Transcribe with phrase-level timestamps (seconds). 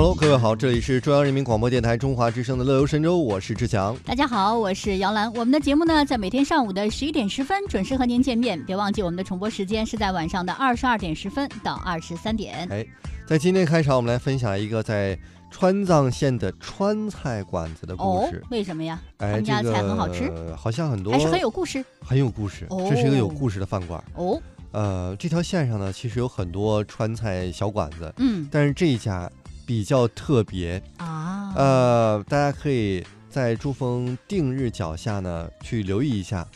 [0.00, 3.94] Hello，各位好，这里是中央人民广播电台中华之声的《乐游神州》，我是志强。
[4.02, 5.30] 大家好，我是姚兰。
[5.34, 8.58] 我们的节目呢，在每天上午的十一点十分准时和您见面。
[8.64, 12.66] 别忘记我们的重播时间是在晚上的二十二点十分到二十三点。
[12.70, 12.82] 哎，
[13.26, 15.18] 在今天开场，我们来分享一个在
[15.50, 18.38] 川藏线的川菜馆子的故事。
[18.38, 18.98] 哦，为什么呀？
[19.18, 22.66] 他哎，们家这菜很好吃，个好像很多还是很有故事很有故事。
[22.70, 24.02] 哦这是一个有故事的饭馆。
[24.14, 24.40] 哦。
[24.72, 29.28] 呃，这条线上呢，其实有很多川菜小馆子，嗯但是这一家
[29.66, 30.82] 比较特别。
[30.98, 36.46] 啊，呃，大家可以在珠峰定日脚下呢去留意一下，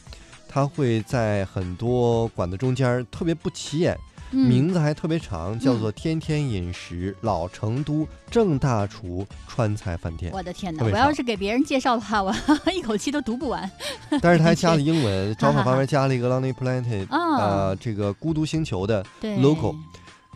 [0.48, 3.96] 它会在很多馆子中间儿特别不起眼，
[4.32, 4.48] 嗯。
[4.48, 10.32] 名字还特别长，叫做“天天饮食老成都郑大厨川菜饭店。
[10.32, 10.78] 我的天哪！
[10.78, 11.02] 特别长。
[11.02, 12.34] 我要是给别人介绍的话，我
[12.72, 13.70] 一口气都读不完。
[14.20, 19.36] ”，但是它还加了 英文，招牌旁边加了一个 Lonely Planet，啊，呃，这个孤独星球的，对。
[19.38, 19.74] logo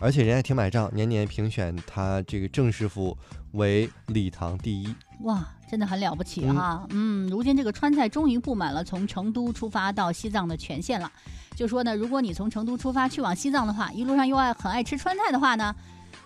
[0.01, 3.17] 而且人家还挺买账，年年评选他这个郑师傅
[3.51, 4.93] 为礼堂第一。
[5.21, 6.87] 哇，真的很了不起嗯哈！
[6.91, 11.11] 嗯如今这个川菜终于布满了从成都出发到西藏的全线了。
[11.55, 15.75] 就说呢，如果你从成都出发去往西藏的话，一路上又爱很爱吃川菜的话呢，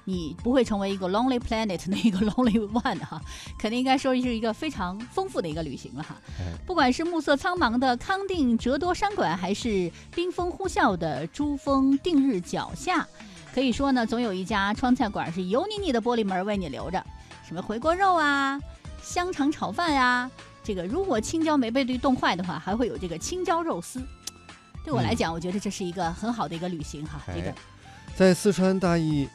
[0.03, 3.19] 你不会成为一个 lonely planet 的一个 lonely one 哈，
[3.57, 6.45] 肯定应该说是一个非常丰富的一个旅行了哈哎。
[6.67, 13.07] 不管是暮色苍茫的康定折多山馆，还是冰风呼啸的珠峰定日脚下，
[13.53, 17.03] 可以说呢，总有一家川菜馆是油腻腻的玻璃门为你留着，
[17.47, 18.59] 什么回锅肉啊。
[19.01, 20.31] 香肠炒饭啊、
[20.63, 24.01] 这个如果青椒没被绿冻坏的话，还会有这个青椒肉丝。
[24.83, 27.21] 对我来嗯讲，我觉得这是一个很好的一个旅行哈。
[27.27, 27.55] 这个哎，
[28.15, 29.27] 在四川大邑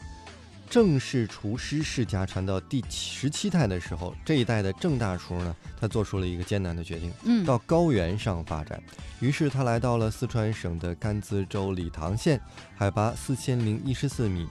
[0.71, 8.81] 郑氏厨师世家传到第十七代的时候，这一代的郑大厨呢，他做出了一个艰难的决定，嗯，到高原上发展。
[9.21, 12.41] 于是他来到了四川省的甘孜州理塘县，
[12.77, 14.47] 海拔四千零一十四米。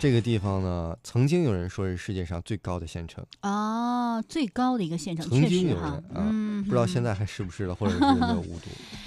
[0.00, 8.68] 这个地方呢，曾经有人说是世界上最高的县城，啊，最高的一个县城，曾经有人啊，嗯，嗯不知道现在还是不是了，或者是有没有无毒。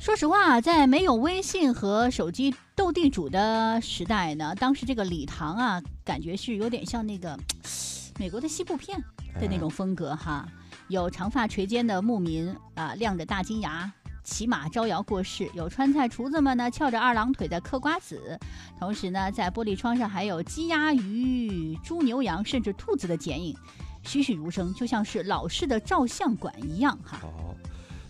[0.00, 7.38] 说实话，在没有微信和手机斗地主的时代呢，当时这个礼堂啊，感觉是有点像那个
[8.18, 8.98] 美国的西部片
[9.38, 10.48] 的那种风格哈。
[10.88, 13.92] 有长发垂肩的牧民啊，亮着大金牙。
[14.24, 18.38] 骑马招摇过市，有川菜厨子们呢翘着二郎腿在嗑瓜子，
[18.78, 23.54] 同时呢，在玻璃窗上还有鸡鸭鱼、猪牛羊，甚至兔子的剪影，
[24.02, 27.20] 栩栩如生，就像是老式的照相馆一样哈。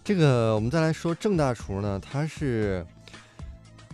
[0.00, 2.84] 好，这个我们再来说郑大厨呢，他是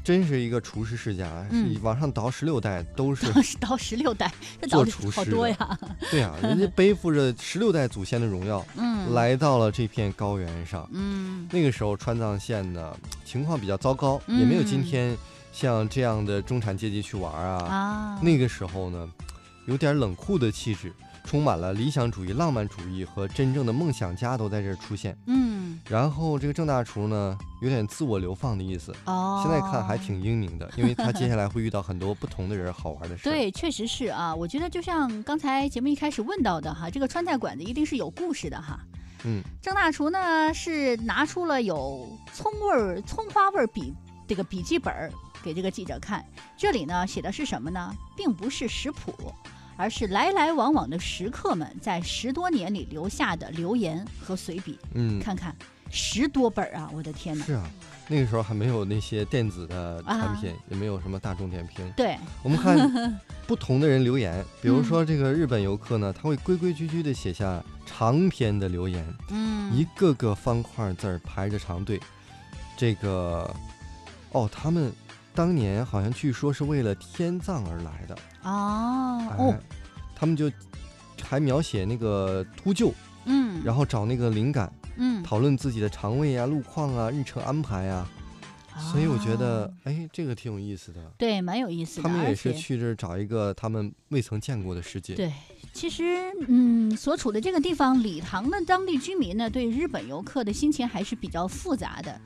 [0.04, 3.26] 真是一个厨师世家，嗯是往上倒十六代都是
[3.58, 5.78] 倒十六代， 这做厨师好多呀。
[6.10, 10.88] 对啊， 人家背负着十六代祖先的荣耀，嗯，，来到了这片高原上。
[10.92, 15.16] 嗯，那个时候川藏线呢情况比较糟糕，也没有今嗯天
[15.52, 17.64] 像这样的中产阶级去玩啊。
[17.64, 19.08] 啊，那个时候呢，
[19.66, 20.92] 有点冷酷的气质，
[21.24, 25.16] 充满了理想主义、浪漫主义和真正的梦想家都在这儿出现。
[25.26, 25.55] 嗯，
[25.88, 28.94] 然后这个郑大厨呢，有点自我流放的意思。
[29.04, 34.34] 哦，现在看还挺英明的，因为他接下来会遇到很多不同的人，好玩的事。，对，确实是啊。
[34.34, 38.80] 我觉得就像刚才节目一开始问到的哈，这个川菜馆子一定是有故事的哈。
[39.24, 43.94] 嗯，郑大厨呢是拿出了有葱味儿、葱花味儿笔
[44.26, 45.10] 这个笔记本儿
[45.42, 46.24] 给这个记者看，
[46.56, 47.94] 这里呢写的是什么呢？
[48.16, 49.12] 并不是食谱，
[49.76, 54.78] 而是来来往往的食客们在十多年里留下的留言和随笔。
[54.94, 55.54] 嗯，看看
[55.90, 56.90] 十多本儿啊！
[56.92, 57.44] 我的天哪！
[57.44, 57.62] 是啊，
[58.08, 61.90] 那个时候还没有那些电子的产啊品，也没有什么大众点评。
[61.96, 72.00] 对，我们看 不同的人留言，比如嗯说这个日本游客呢，他会规规矩矩的写下长篇的留言，嗯，一个个方块字儿排着长队。
[72.76, 73.48] 这个，
[74.32, 74.92] 哦，他们
[75.34, 78.14] 当年好像据说是为了天葬而来的。
[78.42, 79.54] 哦哎哦，
[80.14, 80.50] 他们就
[81.22, 82.92] 还描写那个秃鹫，
[83.56, 88.08] 嗯，然后找那个灵感，嗯，讨论自己的肠胃啊、路况啊、日程安排啊。
[88.92, 91.00] 所以我觉得啊，哎，这个挺有意思的。
[91.16, 92.02] 对，蛮有意思的。
[92.02, 95.14] 他们也是去这儿找一个他们未曾见过的世界。
[95.14, 95.32] 对，
[95.72, 96.04] 其实
[96.46, 102.20] 嗯，所处的这个地方，礼堂的当地居民呢，对日本游客的心情还是比较复杂的。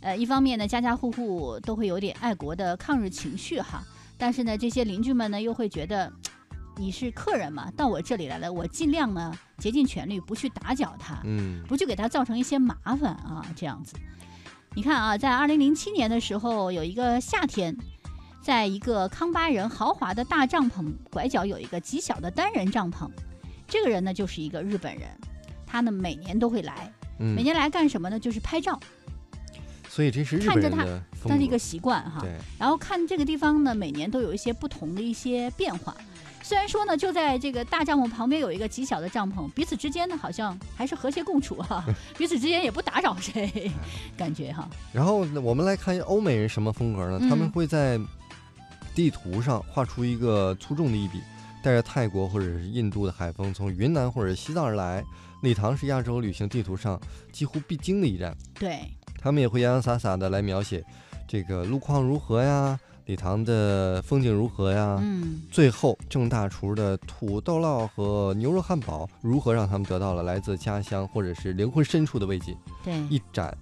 [0.00, 3.82] 呃，一方面呢，家家户户都会有点爱国的抗日情绪哈，
[4.18, 6.12] 但是呢，这些邻居们呢又会觉得。
[6.76, 13.94] 你是客人嘛，到我这里来了，我尽量呢竭尽全力不去打搅他，嗯，不去给他造成一些麻烦啊，这样子。
[14.74, 17.76] 你看啊，在二零零七年的时候，有一个夏天，
[18.40, 23.10] 在一个康巴人豪华的大帐篷拐角有一个极小的单人帐篷，
[23.68, 25.08] 这个人呢就是一个日本人，
[25.66, 28.18] 他呢每年都会来，嗯每年来干什么呢？
[28.18, 28.78] 就是拍照。
[29.88, 32.24] 所以这是日看着他本人的风格它是一个习惯哈。
[32.56, 35.94] 然后看这个地方呢，每年都有一些不同的一些变化。
[36.42, 41.84] 虽然说呢，就在这个大帐篷旁边有一个极小的帐篷，彼此之间呢好像还是和谐共处哈，
[42.18, 43.70] 彼此之间也不打扰谁，
[44.16, 44.68] 感觉哈。
[44.92, 47.18] 然后我们来看欧美人什么风格呢？
[47.28, 47.98] 他们嗯会在
[48.94, 51.20] 地图上画出一个粗重的一笔，
[51.62, 55.04] 带着泰国或者是印度的海风从云南或者西藏而来。
[55.42, 57.00] 礼堂是亚洲旅行地图上
[57.32, 58.80] 几乎必经的一站，对，
[59.18, 60.84] 他们也会洋洋洒洒的来描写
[61.26, 62.78] 这个路况如何呀，
[63.10, 64.96] 礼堂的风景如何呀。
[65.02, 73.52] 嗯，最后，郑大厨的土豆烙和牛肉汉堡如何让他们得到了来自家乡或者是灵魂深处的慰藉，对，一展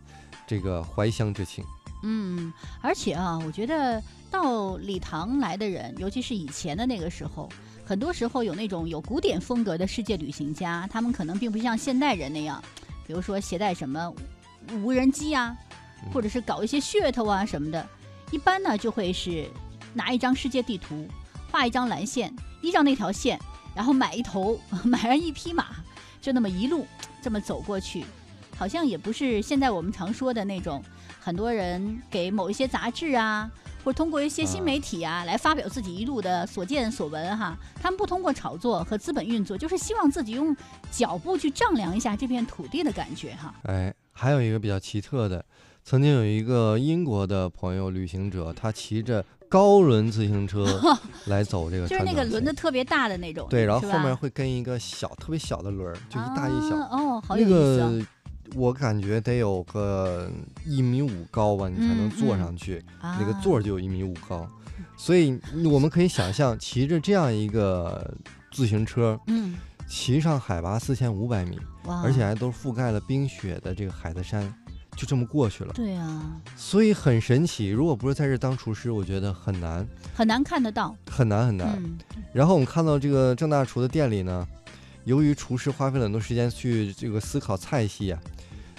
[0.46, 1.64] 这个怀乡之情。
[2.02, 2.52] 嗯，
[2.82, 7.48] 而且啊，我觉得到礼堂来的人，尤其是以前的那个时候，
[7.86, 12.62] 很多时候有那种有古典风格的世界旅行家，他们可能并不像现代人那样，
[13.06, 14.12] 比如说携带什么
[14.84, 15.56] 无人机啊，
[16.04, 17.88] 嗯或者是搞一些噱头啊什么的。
[18.30, 19.48] 一般呢，就会是
[19.94, 21.06] 拿一张世界地图，
[21.50, 23.38] 画一张蓝线，依照那条线，
[23.74, 25.66] 然后买一头买上一匹马，
[26.20, 26.86] 就那么一路
[27.22, 28.04] 这么走过去，
[28.56, 30.82] 好像也不是现在我们常说的那种。
[31.20, 33.50] 很多人给某一些杂志啊，
[33.84, 37.54] 或者通过一些新媒体啊，来发表自己一路的所见所闻哈。
[37.82, 40.56] 他们不通过炒作和资本运作，就是希望自己用
[40.90, 43.54] 脚步去丈量一下这片土地的感觉哈。
[43.64, 45.44] 哎，还有一个比较奇特的，
[45.88, 50.78] 曾经有一个英国的朋友旅行者，他骑着高轮自行车
[51.28, 56.76] 来走这个就是那个轮子特别大的那种，对，然后后面会跟一个小特别小的轮儿，就一大一小。
[56.76, 57.88] 啊哦，好有那意思、啊。
[57.88, 58.06] 个
[58.54, 60.30] 我感觉得有个
[60.66, 62.84] 一米五高吧，你才能坐上去。
[63.00, 64.46] 那个啊座儿就有一米五高，
[64.94, 65.40] 所以
[65.72, 68.14] 我们可以想象，骑着这样一个
[68.52, 69.54] 自行车，嗯，
[69.88, 71.58] 骑上海拔四千五百米，
[72.04, 74.52] 而且还都覆盖了冰雪的这个海的山，
[74.98, 75.72] 就这么过去了。
[75.74, 77.68] 对啊，所以很神奇。
[77.68, 81.68] 如果不是在这当厨师，我觉得很难，很难看得到，很难很难。
[81.76, 81.96] 嗯，
[82.32, 84.44] 然后我们看到这个郑大厨的店里呢，
[85.04, 88.18] 由于厨师花费了很多时间去这个思考菜系啊，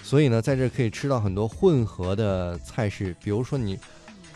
[0.03, 3.79] 所以呢，在这可以吃到很多混合的菜式，比如说你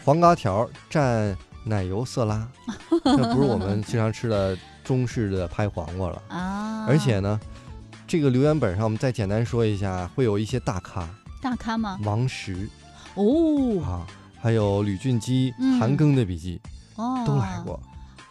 [0.06, 2.48] 黄瓜条蘸奶油色拉，
[3.04, 6.22] 那不是我们经常吃的中式的拍黄瓜了。
[6.30, 7.38] 啊，而且呢，
[8.08, 11.08] 这个留言本上我们再简单说一下，会有一些大咖，
[11.44, 12.00] 大咖吗？
[12.04, 12.70] 王石。
[13.16, 13.82] 哦。
[13.84, 14.08] 啊，
[14.40, 15.78] 还有吕俊基、嗯。
[15.78, 16.62] 韩庚的笔记
[16.96, 17.78] 哦，都来过。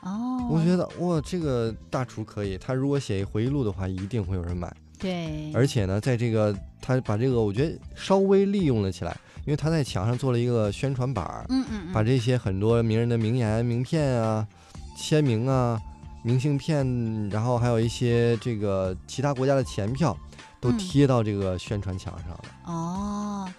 [0.00, 4.74] 哦，我觉得哇，这个大厨可以，他如果写一回忆录的话，一定会有人买。
[4.98, 14.46] 对，而且呢，在这个他把这个我觉得稍微利用了起来，因为他在墙上做了一个宣传板儿，嗯嗯嗯，把这些很多名人的名言、名片啊、
[14.96, 15.80] 签名啊、
[16.24, 20.16] 明信片，然后还有一些这个其他国家的钱票，
[20.62, 22.44] 都嗯贴到这个宣传墙上了。
[22.66, 23.52] 哦，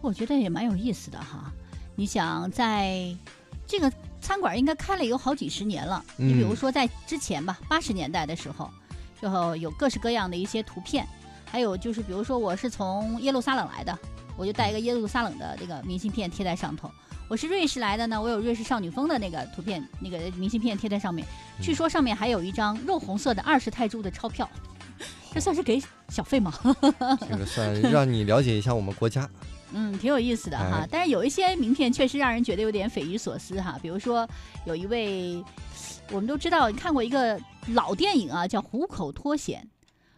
[0.00, 1.52] 我觉得也蛮有意思的哈。
[1.94, 3.14] 你想，在
[3.66, 6.02] 这个餐馆应该开了有好几十年了。
[6.16, 8.70] 你比如嗯说在之前吧，八十年代的时候，
[9.20, 11.06] 就有各式各样的一些图片，
[11.44, 13.96] 还有就是比如说我是从耶路撒冷来的，
[14.38, 16.90] 我就带一个耶路撒冷的这个明信片贴在上头。
[17.28, 21.26] 我是瑞士来的呢，我有瑞士少女峰的那个图片，那个明信片贴在上面。
[21.60, 24.48] 据嗯说上面还有一张肉红色的二十泰铢的钞票，
[25.32, 26.52] 这算是给小费吗？
[27.28, 29.28] 这个算让你了解一下我们国家。
[29.74, 30.88] 嗯，挺有意思的哈哎。
[30.90, 33.78] 但是有一些名片确实让人觉得有点匪夷所思哈。
[33.80, 34.28] 比如说，
[34.66, 35.42] 有一位
[36.10, 39.66] 我们都知道，你看过一个老电影啊，叫《虎口脱险》，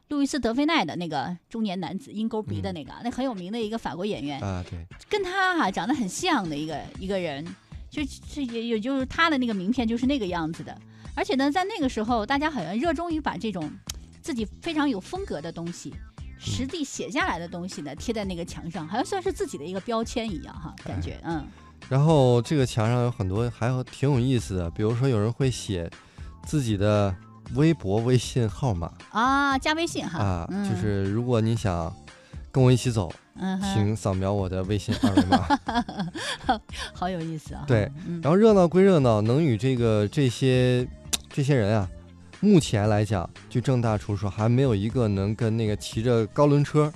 [0.09, 7.45] 路易斯·德菲奈的那个中年男子，鹰钩鼻的那个，那很有名的一个法国演员，啊，对，跟他哈、长得很像的一个一个人，
[7.89, 8.03] 就
[8.35, 10.77] 这也也就是他的那个名片就是那个样子的。
[11.15, 13.71] 而且呢，在那个时候，大家好像热衷于把这种
[14.25, 15.95] 自己非常有风格的东西。
[16.39, 21.47] 实地写下来的东西呢，贴在那个墙上，好像算是自己的一个标签一样哈，感觉嗯
[21.89, 25.91] 然后这个墙上有很多还有挺有意思的，比如说有人会写
[26.45, 27.15] 自己的
[27.55, 31.95] 微博、微信号码啊，加微信哈，啊，嗯、就是如果你想
[32.51, 36.61] 跟我一起走，嗯，请扫描我的微信二维码。
[36.93, 40.87] 好有意思啊，对，嗯，然后热闹归热闹，能与这个这些
[41.31, 41.89] 这些人啊，
[42.45, 46.93] 目前来讲，据郑大厨说，还没有一个能跟那个骑着高轮车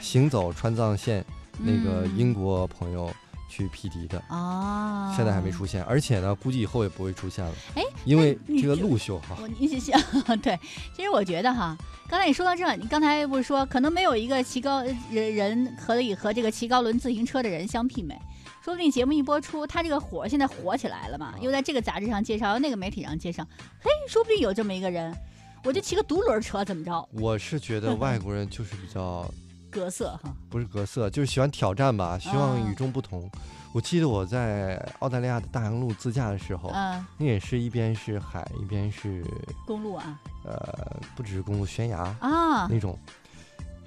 [0.00, 1.24] 行走川藏线
[1.56, 3.08] 那个嗯英国朋友
[3.48, 4.20] 去匹敌的。
[4.26, 7.52] 啊，现在还没出现，而且呢，估计以后也不会出现了。
[7.76, 9.38] 哎，因为这个路修好。
[9.40, 10.00] 我你想
[10.42, 10.58] 对，
[10.96, 11.78] 其实我觉得哈，
[12.08, 18.20] 刚才你说到这，你刚才不是说可能没有一个骑高人人可以和这个骑高轮自行车的人相媲美，
[18.62, 23.46] 说不定节目一播出，他这个火现在火起来了嘛，又在这个杂志上介绍，又那个媒体上介绍，
[23.80, 25.16] 嘿，说不定有这么一个人，
[25.64, 27.08] 我就骑个独轮车怎么着？
[27.12, 29.24] 我是觉得外国人就是比较
[29.70, 33.30] 格色哈，不是格色，就是喜欢挑战吧，希望与众不同。
[33.74, 39.22] 我记得我在澳大利亚的大洋路自驾的时候，嗯，那也是一边是海，一边是
[39.66, 42.66] 公路啊，呃，不只是公路，悬崖啊。
[42.68, 42.98] 那种，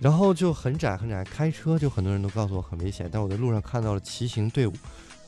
[0.02, 4.74] 然后就很窄很窄，开车就很多人都告诉我很危险，但我在路上看到了骑行队伍，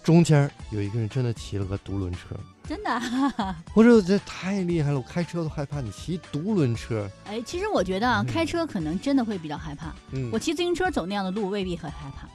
[0.03, 2.35] 中间有一个人真的骑了个独轮车，
[2.67, 12.27] 真的啊， 我说这太厉害了，我开车都害怕，你骑独轮车，哎，其实我觉得啊，嗯开车可能真的会比较害怕，嗯我，骑自行车走那样的路未必很害怕，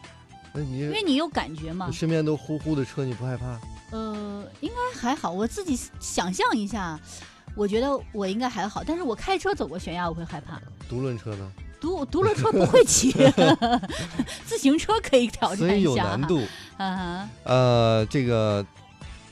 [0.54, 3.59] 那你因为你有感觉嘛你，身边都呼呼的车，你不害怕？
[3.90, 7.00] 呃，应该还好，我自己想象一下。
[7.54, 10.61] 我觉得我应该还好，但是我开车走过悬崖，我会害怕。
[10.88, 11.52] 独轮车呢？
[11.80, 13.12] 独独轮车不会骑，
[14.47, 15.88] 自行车可以挑所以战一下。
[15.88, 16.40] 有难度。
[16.78, 18.64] 啊哈，呃，这个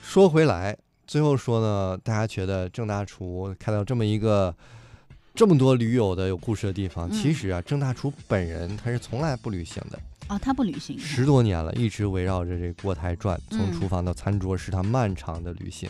[0.02, 0.76] 说回来，
[1.06, 4.54] 最后说呢，大家觉得郑大厨看到这么一个
[5.34, 9.98] 这么多驴友的有故事的地方，嗯其实啊，郑大厨本人他是从来不旅行的，
[10.28, 10.98] 哦，他不旅行。
[10.98, 15.88] 十多年了，一直围绕着这锅台转，从嗯厨房到餐桌是他漫长的旅行。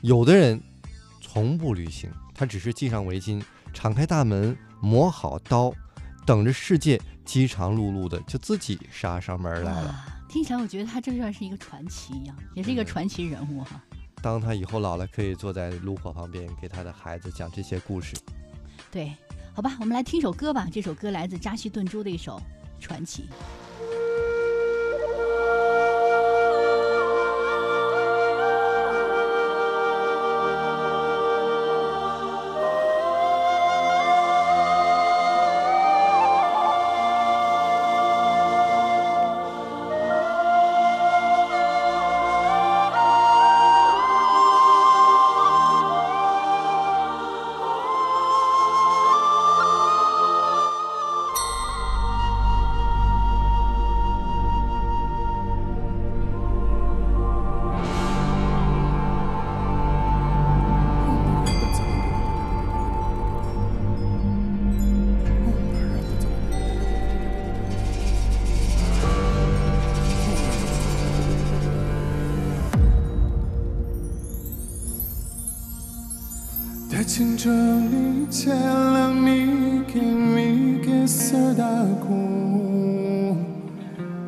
[0.00, 0.60] 有的人
[1.20, 3.40] 从不旅行，他只是系上围巾，
[3.72, 5.72] 敞开大门，磨好刀，
[6.26, 10.04] 等着世界饥肠辘辘的就自己杀上门来了。
[10.28, 13.82] 听起来我觉得他这算是一个传奇一样，也是一个嗯传奇人物哈。
[14.22, 18.14] 当他以后老了，可以坐在炉火旁边，给他的孩子讲这些故事。
[18.90, 19.12] 对，
[19.54, 20.68] 好吧，我们来听首歌吧。
[20.70, 22.40] 这首歌来自扎西顿珠的一首
[22.78, 23.24] 传奇。
[77.10, 82.06] 같은 종이 잘라미게 미게 쓰다고.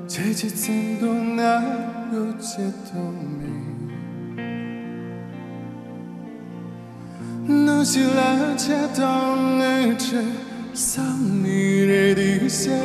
[0.09, 3.47] 제지생도 나 요체도미
[7.47, 10.27] 너질라 제던 내체
[10.75, 12.77] 쌈니레 디세.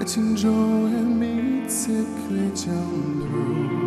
[0.00, 1.92] 대친 조에 미세
[2.26, 3.81] 그정도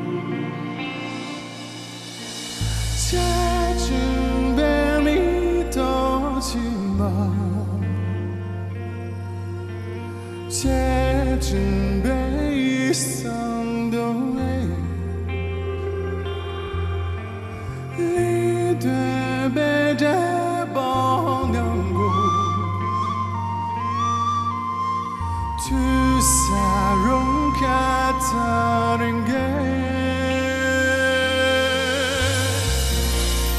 [26.22, 29.32] 사랑 같다는 게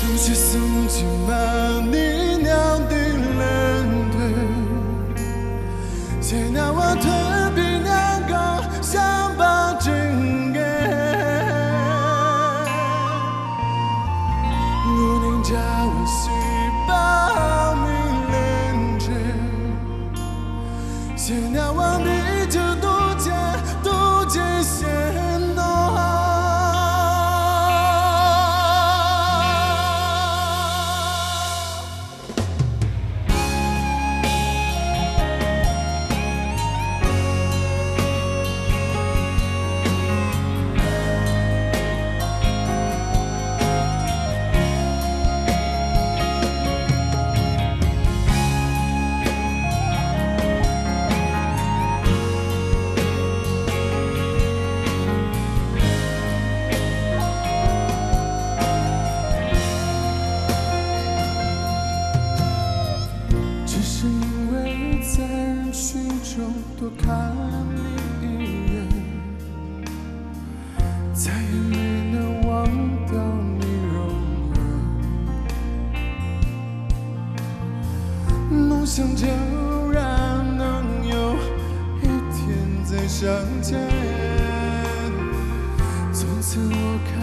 [0.06, 1.90] 동시에 숨지만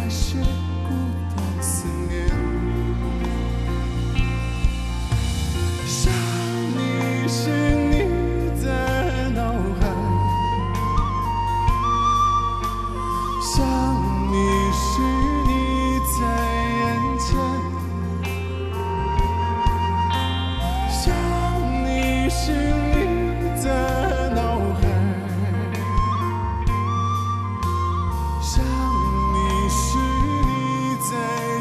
[0.03, 0.37] 那些
[0.83, 0.89] 孤
[1.33, 1.92] 单。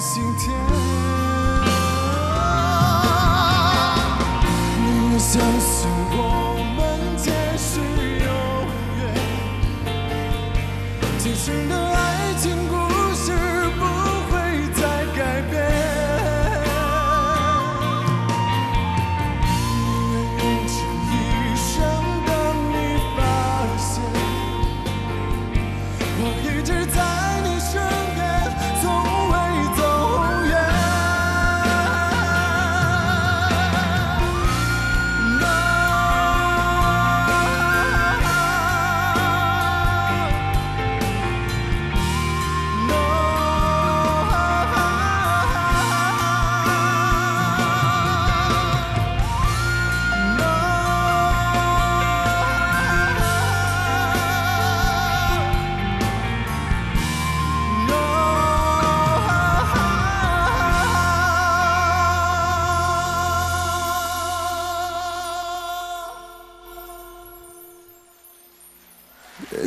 [0.03, 0.82] 心田。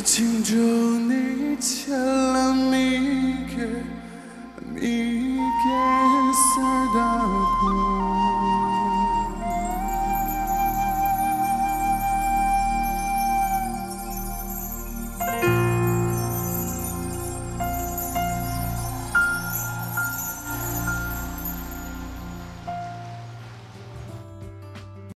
[0.03, 3.63] 请祝你欠了米给
[4.73, 5.69] 米给
[6.33, 6.44] 萨达。